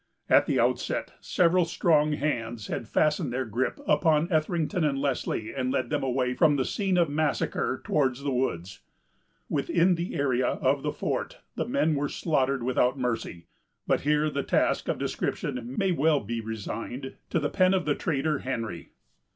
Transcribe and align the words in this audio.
At 0.29 0.47
the 0.47 0.59
outset, 0.59 1.13
several 1.21 1.63
strong 1.63 2.13
hands 2.13 2.65
had 2.69 2.87
fastened 2.87 3.31
their 3.31 3.45
gripe 3.45 3.79
upon 3.85 4.31
Etherington 4.31 4.83
and 4.83 4.97
Leslie, 4.97 5.53
and 5.53 5.71
led 5.71 5.91
them 5.91 6.01
away 6.01 6.33
from 6.33 6.55
the 6.55 6.65
scene 6.65 6.97
of 6.97 7.07
massacre 7.07 7.79
towards 7.85 8.23
the 8.23 8.31
woods. 8.31 8.79
Within 9.47 9.93
the 9.93 10.15
area 10.15 10.47
of 10.47 10.81
the 10.81 10.91
fort, 10.91 11.41
the 11.55 11.67
men 11.67 11.93
were 11.93 12.09
slaughtered 12.09 12.63
without 12.63 12.97
mercy. 12.97 13.45
But 13.85 14.01
here 14.01 14.31
the 14.31 14.41
task 14.41 14.87
of 14.87 14.97
description 14.97 15.75
may 15.77 15.91
well 15.91 16.19
be 16.19 16.41
resigned 16.41 17.17
to 17.29 17.39
the 17.39 17.51
pen 17.51 17.75
of 17.75 17.85
the 17.85 17.93
trader, 17.93 18.39
Henry. 18.39 18.93